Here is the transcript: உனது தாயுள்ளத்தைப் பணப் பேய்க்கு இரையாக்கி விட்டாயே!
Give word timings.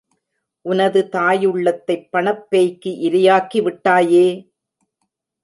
உனது 0.65 1.01
தாயுள்ளத்தைப் 1.11 2.07
பணப் 2.11 2.49
பேய்க்கு 2.49 2.93
இரையாக்கி 2.99 3.61
விட்டாயே! 3.61 4.27